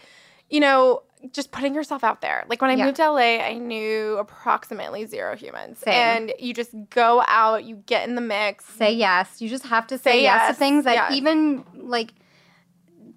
[0.49, 1.03] you know,
[1.33, 2.45] just putting yourself out there.
[2.49, 2.87] Like when I Yeah.
[2.87, 5.79] moved to LA, I knew approximately zero humans.
[5.81, 5.93] Same.
[5.95, 8.65] And you just go out, you get in the mix.
[8.65, 9.41] say yes.
[9.43, 11.13] You just have to say, Say yes, yes, to things that yes.
[11.13, 12.15] even like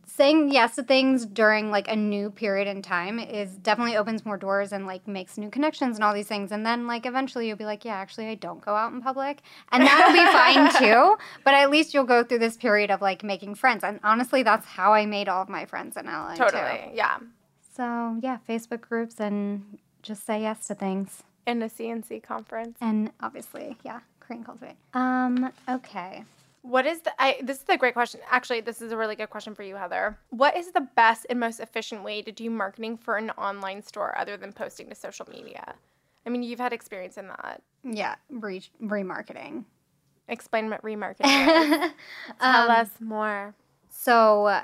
[0.05, 4.37] saying yes to things during like a new period in time is definitely opens more
[4.37, 7.57] doors and like makes new connections and all these things and then like eventually you'll
[7.57, 9.39] be like yeah actually i don't go out in public
[9.71, 13.23] and that'll be fine too but at least you'll go through this period of like
[13.23, 16.43] making friends and honestly that's how i made all of my friends in la too.
[16.43, 16.91] Totally.
[16.93, 17.17] Yeah.
[17.75, 22.77] So yeah facebook groups and just say yes to things And a CNC conference.
[22.81, 26.23] and obviously yeah and cultivate um okay
[26.63, 28.21] What is the I this is a great question.
[28.31, 30.17] Actually, this is a really good question for you, Heather.
[30.29, 34.17] What is the best and most efficient way to do marketing for an online store
[34.17, 35.75] other than posting to social media?
[36.25, 37.61] I mean, you've had experience in that.
[37.83, 39.65] yeah re- remarketing
[40.29, 41.91] Explain what remarketing is.
[42.39, 43.53] Tell us more.
[43.89, 44.61] So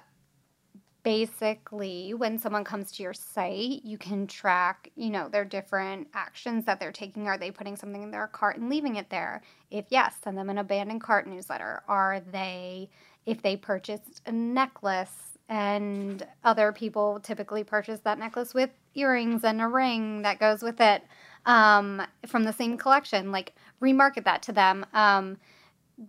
[1.09, 6.65] basically, when someone comes to your site, you can track, you know, their different actions
[6.65, 7.27] that they're taking.
[7.27, 9.41] Are they putting something in their cart and leaving it there?
[9.71, 11.81] If yes, send them an abandoned cart newsletter.
[11.87, 12.91] Are they,
[13.25, 19.61] if they purchased a necklace and other people typically purchase that necklace with earrings and
[19.61, 21.01] a ring that goes with it
[21.47, 24.85] um, from the same collection, like remarket that to them.
[24.93, 25.39] Um,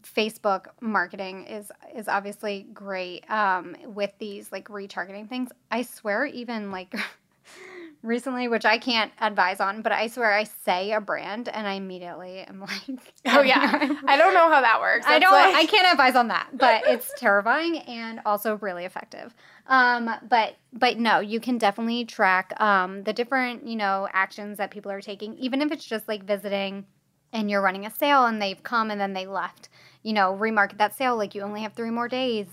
[0.02, 5.50] Facebook marketing is is obviously great um, with these like retargeting things.
[5.70, 6.94] I swear, even like
[8.02, 11.74] recently, which I can't advise on, but I swear I say a brand and I
[11.74, 13.60] immediately am like, Oh yeah.
[14.06, 15.06] I don't know how that works.
[15.08, 15.32] I don't.
[15.32, 19.34] like- I can't advise on that, but it's terrifying and also really effective.
[19.66, 24.70] Um, but but no, you can definitely track um, the different you know actions that
[24.70, 26.86] people are taking, even if it's just like visiting,
[27.32, 29.68] and you're running a sale and they've come and then they left.
[30.02, 32.46] You know, remarket that sale like you only have three more days.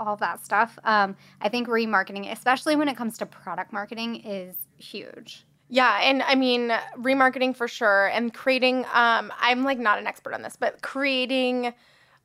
[0.00, 0.78] All that stuff.
[0.84, 5.44] Um, I think remarketing, especially when it comes to product marketing, is huge.
[5.68, 8.86] Yeah, and I mean remarketing for sure, and creating.
[8.92, 11.74] Um, I'm like not an expert on this, but creating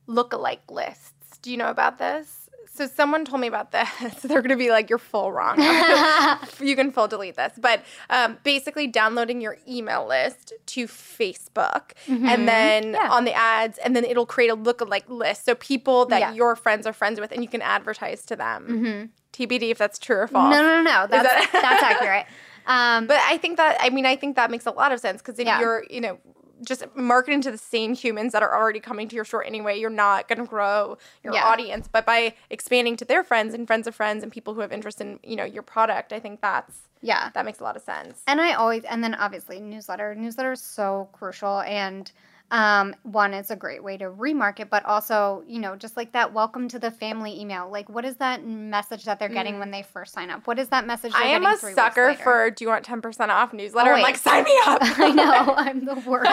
[0.08, 1.38] lookalike lists.
[1.42, 2.43] Do you know about this?
[2.72, 3.88] So someone told me about this.
[4.22, 5.56] They're gonna be like, "You're full wrong."
[6.60, 12.48] you can full delete this, but um, basically downloading your email list to Facebook, and
[12.48, 12.94] then Mm-hmm.
[12.94, 13.10] Yeah.
[13.12, 15.44] on the ads, and then it'll create a lookalike list.
[15.44, 16.32] So people that Yeah.
[16.32, 19.10] your friends are friends with, and you can advertise to them.
[19.32, 20.54] TBD if that's true or false.
[20.54, 21.06] No, no, no, no.
[21.08, 22.26] That's that- that's accurate.
[22.66, 25.20] Um, But I think that I mean I think that makes a lot of sense
[25.20, 25.60] because if Yeah.
[25.60, 26.18] you're you know
[26.66, 29.90] just marketing to the same humans that are already coming to your store anyway, you're
[29.90, 31.44] not going to grow your Yeah.
[31.44, 31.88] audience.
[31.90, 35.00] But by expanding to their friends and friends of friends and people who have interest
[35.00, 37.30] in you know your product, I think that's yeah.
[37.34, 38.22] that makes a lot of sense.
[38.26, 40.14] And I always, and then obviously newsletter.
[40.14, 41.60] Newsletter is so crucial.
[41.60, 42.10] And
[42.50, 46.32] um, one, it's a great way to remarket, but also, you know, just like that
[46.32, 47.68] welcome to the family email.
[47.70, 50.46] Like, what is that message that they're getting when they first sign up?
[50.46, 51.12] What is that message?
[51.12, 51.16] Mm.
[51.16, 53.92] I they're am getting a sucker for do you want 10% off newsletter?
[53.94, 54.78] I'm like, sign me up.
[54.82, 56.30] I know I'm the worst.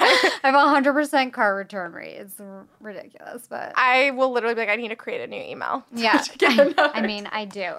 [0.00, 2.16] I have a hundred percent car return rate.
[2.16, 5.40] It's r- ridiculous, but I will literally be like, I need to create a new
[5.40, 5.84] email.
[5.94, 6.22] yeah.
[6.42, 6.90] I.
[6.94, 7.72] I mean, I do.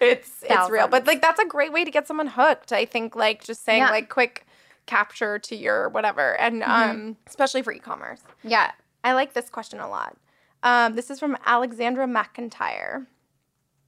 [0.00, 3.14] it's it's real but like that's a great way to get someone hooked i think
[3.16, 3.90] like just saying Yeah.
[3.90, 4.46] like quick
[4.90, 6.38] capture to your whatever.
[6.40, 6.90] And Mm-hmm.
[6.90, 8.22] um especially for e-commerce.
[8.42, 8.72] Yeah.
[9.04, 10.16] i like this question a lot.
[10.62, 13.06] Um, this is from alexandra mcintyre.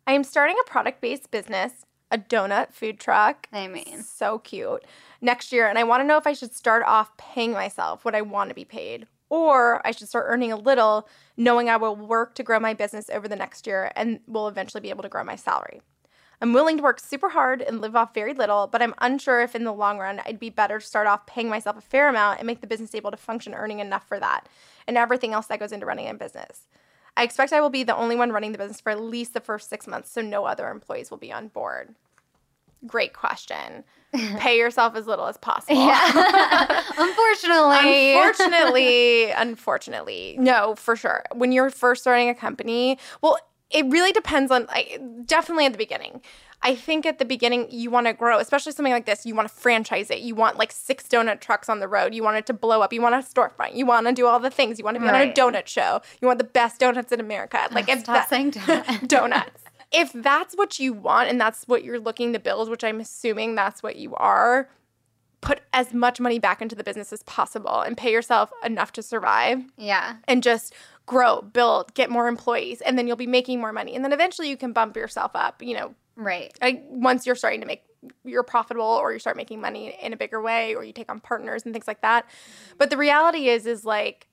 [0.06, 1.72] I am starting a product-based business
[2.10, 3.48] a donut food truck.
[3.54, 4.02] I mean.
[4.02, 4.84] so cute.
[5.30, 8.14] Next year and i want to know if i should start off paying myself what
[8.14, 11.94] i want to be paid or i should start earning a little knowing i will
[11.96, 15.08] work to grow my business over the next year and will eventually be able to
[15.14, 15.80] grow my salary
[16.42, 19.54] I'm willing to work super hard and live off very little, but I'm unsure if
[19.54, 22.40] in the long run I'd be better to start off paying myself a fair amount
[22.40, 24.48] and make the business able to function earning enough for that
[24.88, 26.66] and everything else that goes into running a business.
[27.16, 29.40] I expect I will be the only one running the business for at least the
[29.40, 31.94] first six months, so no other employees will be on board.
[32.88, 33.84] Great question.
[34.12, 35.76] Pay yourself as little as possible.
[35.76, 36.82] Yeah.
[36.98, 38.14] Unfortunately.
[38.16, 41.22] unfortunately, unfortunately, no, for sure.
[41.32, 43.38] When you're first starting a company, well,
[43.72, 46.20] it really depends on like definitely at the beginning.
[46.64, 49.26] I think at the beginning you want to grow, especially something like this.
[49.26, 50.20] You want to franchise it.
[50.20, 52.14] You want like six donut trucks on the road.
[52.14, 52.92] You want it to blow up.
[52.92, 53.74] You want a storefront.
[53.74, 54.78] You want to do all the things.
[54.78, 56.00] You want to be on a donut show.
[56.20, 57.66] You want the best donuts in America.
[57.72, 59.08] Like if Stop that- saying donut.
[59.08, 59.64] donuts.
[59.90, 63.56] If that's what you want and that's what you're looking to build, which I'm assuming
[63.56, 64.68] that's what you are,
[65.42, 69.02] put as much money back into the business as possible and pay yourself enough to
[69.02, 70.16] survive yeah.
[70.28, 70.72] and just
[71.06, 73.94] grow, build, get more employees, and then you'll be making more money.
[73.96, 76.52] And then eventually you can bump yourself up, you know, Right.
[76.60, 77.82] like once you're starting to make
[78.24, 81.20] you're profitable or you start making money in a bigger way or you take on
[81.20, 82.26] partners and things like that.
[82.76, 84.26] But the reality is is like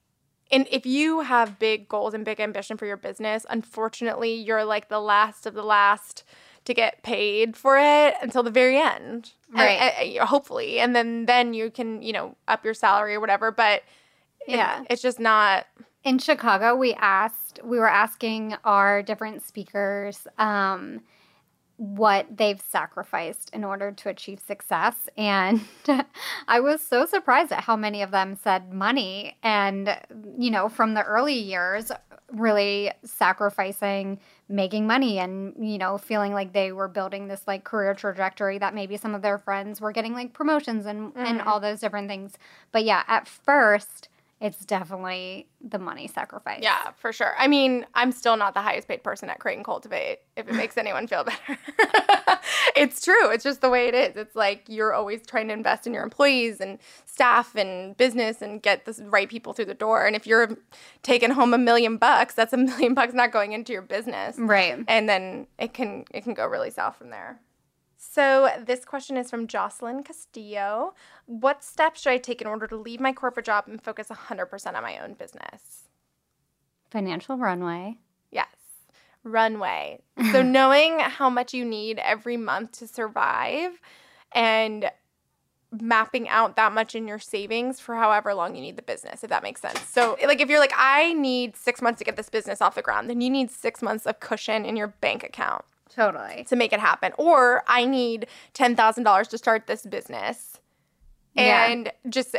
[0.52, 4.90] and if you have big goals and big ambition for your business, unfortunately, you're like
[4.90, 6.24] the last of the last
[6.66, 9.34] to get paid for it until the very end.
[9.52, 9.80] Right.
[10.00, 10.80] and- hopefully.
[10.80, 13.84] And then then you can, you know, up your salary or whatever, but
[14.48, 14.84] it- Yeah.
[14.90, 15.68] it's just not
[16.04, 21.02] in Chicago, we asked, we were asking our different speakers um,
[21.76, 24.96] what they've sacrificed in order to achieve success.
[25.18, 25.62] And
[26.48, 29.38] I was so surprised at how many of them said money.
[29.44, 29.98] And,
[30.38, 31.92] you know, from the early years,
[32.32, 37.94] really sacrificing making money and, you know, feeling like they were building this like career
[37.94, 41.80] trajectory that maybe some of their friends were getting like promotions and, and all those
[41.80, 42.34] different things.
[42.72, 44.10] But yeah, at first,
[44.42, 46.62] it's definitely the money sacrifice.
[46.62, 47.34] Yeah, for sure.
[47.38, 50.56] I mean, I'm still not the highest paid person at Create and Cultivate, if it
[50.56, 51.60] makes anyone feel better.
[52.76, 53.30] it's true.
[53.32, 54.16] It's just the way it is.
[54.16, 58.62] It's like you're always trying to invest in your employees and staff and business and
[58.62, 60.06] get the right people through the door.
[60.06, 60.58] And if you're
[61.04, 64.38] taking home a million bucks, that's a million bucks not going into your business.
[64.40, 64.84] Right.
[64.88, 67.42] And then it can it can go really south from there.
[68.02, 70.94] So this question is from Jocelyn Castillo.
[71.26, 74.74] What steps should I take in order to leave my corporate job and focus 100%
[74.74, 75.90] on my own business?
[76.90, 77.98] Financial runway.
[78.32, 78.48] Yes.
[79.26, 80.00] Runway.
[80.32, 83.82] So knowing how much you need every month to survive
[84.32, 84.90] and
[85.70, 89.30] mapping out that much in your savings for however long you need the business, if
[89.30, 89.82] that makes sense.
[89.82, 92.82] So like if you're like, I need six months to get this business off the
[92.82, 96.46] ground, then you need six months of cushion in your bank account Totally.
[96.50, 97.12] to make it happen.
[97.18, 100.60] Or I need ten thousand dollars to start this business.
[101.36, 101.68] Yeah.
[101.68, 102.36] And just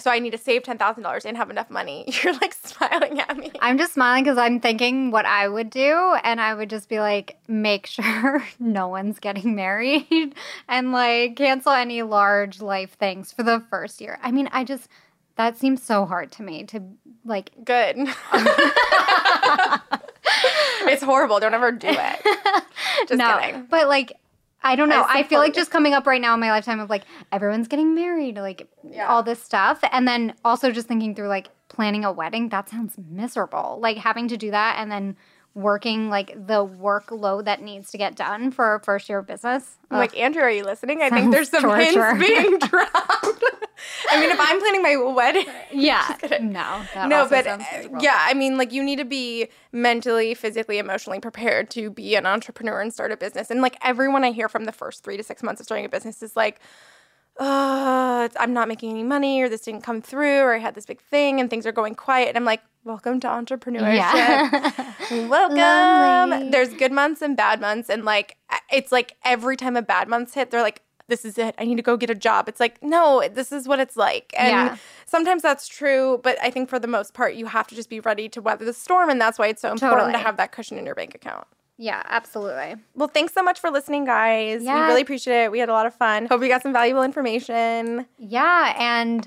[0.00, 2.04] so I need to save ten thousand dollars and have enough money.
[2.22, 3.50] You're like smiling at me.
[3.60, 7.00] I'm just smiling because I'm thinking what I would do, and I would just be
[7.00, 10.34] like, make sure no one's getting married
[10.68, 14.18] and like cancel any large life things for the first year.
[14.22, 14.88] I mean, I just,
[15.36, 16.82] that seems so hard to me to
[17.24, 17.96] like, Good.
[20.82, 21.40] It's horrible.
[21.40, 22.22] Don't ever do it.
[23.08, 23.66] Just no, kidding.
[23.70, 24.12] but like,
[24.62, 25.02] I don't know.
[25.02, 27.68] I I, feel like just coming up right now in my lifetime of like everyone's
[27.68, 29.06] getting married, like Yeah.
[29.06, 29.78] all this stuff.
[29.92, 33.78] And then also just thinking through like planning a wedding, that sounds miserable.
[33.80, 35.16] Like having to do that and then
[35.58, 39.76] working like the workload that needs to get done for a first year of business.
[39.90, 41.02] I'm like, Andrew, are you listening?
[41.02, 42.14] I think there's some torture.
[42.14, 43.44] hints being dropped.
[44.10, 46.16] I mean, if I'm planning my wedding, yeah.
[46.40, 47.58] No, no, but uh,
[48.00, 52.26] yeah, I mean, like you need to be mentally, physically, emotionally prepared to be an
[52.26, 53.50] entrepreneur and start a business.
[53.50, 55.88] And like everyone I hear from the first three to six months of starting a
[55.88, 56.60] business is like,
[57.38, 60.74] uh, it's- I'm not making any money, or this didn't come through, or I had
[60.74, 62.28] this big thing and things are going quiet.
[62.28, 63.94] And I'm like, welcome to entrepreneurship.
[63.94, 64.92] Yeah.
[65.28, 66.30] Welcome.
[66.30, 66.50] Lovely.
[66.50, 67.88] There's good months and bad months.
[67.90, 68.36] And like,
[68.72, 71.54] it's like every time a bad month's hit, they're like, this is it.
[71.58, 72.48] I need to go get a job.
[72.48, 74.34] It's like, no, this is what it's like.
[74.36, 74.76] And Yeah.
[75.06, 78.00] sometimes that's true, but I think for the most part, you have to just be
[78.00, 79.08] ready to weather the storm.
[79.08, 81.46] And that's why it's so important to have that cushion in your bank account.
[81.78, 82.74] Yeah, absolutely.
[82.94, 84.62] Well, thanks so much for listening, guys.
[84.62, 84.82] Yeah.
[84.82, 85.52] We really appreciate it.
[85.52, 86.26] We had a lot of fun.
[86.26, 88.06] Hope you got some valuable information.
[88.18, 89.26] Yeah, and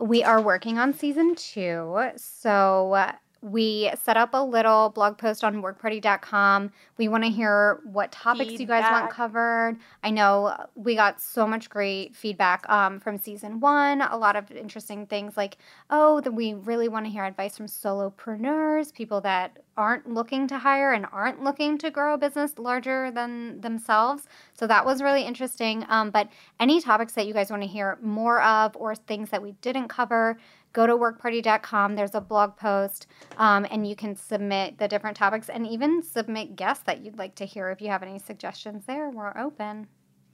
[0.00, 2.10] we are working on season two.
[2.16, 3.12] So
[3.46, 6.72] we set up a little blog post on workparty.com.
[6.98, 9.76] We want to hear what topics you guys want covered.
[10.02, 14.02] I know we got so much great feedback um, from season one.
[14.02, 15.58] A lot of interesting things like,
[15.90, 20.58] oh, that we really want to hear advice from solopreneurs, people that aren't looking to
[20.58, 24.26] hire and aren't looking to grow a business larger than themselves.
[24.54, 25.84] So that was really interesting.
[25.88, 26.28] Um, but
[26.58, 29.88] any topics that you guys want to hear more of or things that we didn't
[29.88, 30.38] cover,
[30.76, 31.96] go to workparty.com.
[31.96, 33.06] There's a blog post,
[33.38, 37.34] um, and you can submit the different topics and even submit guests that you'd like
[37.36, 39.08] to hear if you have any suggestions there.
[39.08, 39.86] We're open.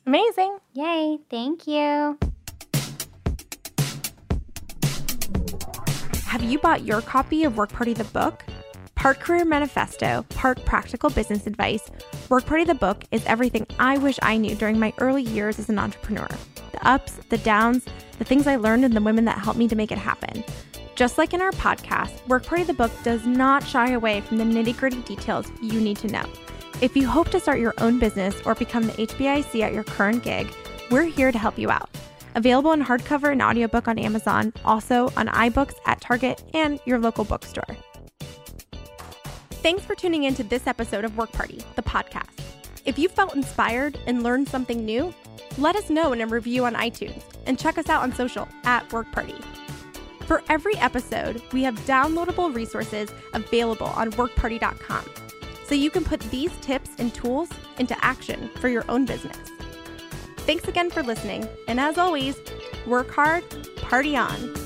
[0.04, 0.58] Amazing.
[0.72, 1.20] Yay.
[1.30, 2.18] Thank you.
[6.24, 8.42] Have you bought your copy of Work Party the book?
[8.96, 11.88] Part career manifesto, part practical business advice,
[12.28, 15.68] Work Party the book is everything I wish I knew during my early years as
[15.68, 16.28] an entrepreneur.
[16.72, 17.84] The ups, the downs,
[18.18, 20.44] the things I learned, and the women that helped me to make it happen.
[20.94, 24.44] Just like in our podcast, Work Party the book does not shy away from the
[24.44, 26.24] nitty gritty details you need to know.
[26.80, 30.22] If you hope to start your own business or become the HBIC at your current
[30.22, 30.52] gig,
[30.90, 31.88] we're here to help you out.
[32.34, 37.24] Available in hardcover and audiobook on Amazon, also on iBooks at Target and your local
[37.24, 37.76] bookstore.
[39.62, 42.42] Thanks for tuning in to this episode of Work Party, the podcast.
[42.84, 45.14] If you felt inspired and learned something new,
[45.58, 48.90] let us know in a review on iTunes and check us out on social at
[48.92, 49.36] Work Party.
[50.26, 55.04] For every episode, we have downloadable resources available on workparty.com
[55.64, 59.38] so you can put these tips and tools into action for your own business.
[60.38, 62.36] Thanks again for listening, and as always,
[62.86, 63.44] work hard,
[63.76, 64.61] party on.